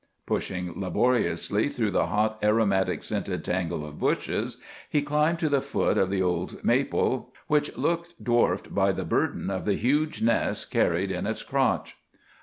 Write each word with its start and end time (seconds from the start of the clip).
Pushing 0.25 0.73
laboriously 0.81 1.69
through 1.69 1.91
the 1.91 2.07
hot, 2.07 2.39
aromatic 2.43 3.03
scented 3.03 3.43
tangle 3.45 3.85
of 3.85 3.99
bushes, 3.99 4.57
he 4.89 5.03
climbed 5.03 5.37
to 5.37 5.47
the 5.47 5.61
foot 5.61 5.95
of 5.95 6.09
the 6.09 6.23
old 6.23 6.63
maple, 6.65 7.31
which 7.45 7.77
looked 7.77 8.15
dwarfed 8.23 8.73
by 8.73 8.91
the 8.91 9.05
burden 9.05 9.51
of 9.51 9.63
the 9.63 9.75
huge 9.75 10.19
nest 10.19 10.71
carried 10.71 11.11
in 11.11 11.27
its 11.27 11.43
crotch. 11.43 11.97